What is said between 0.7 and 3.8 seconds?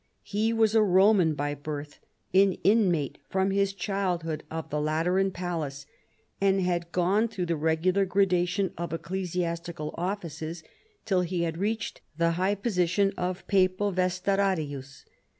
a Roman by birth, an inmate from his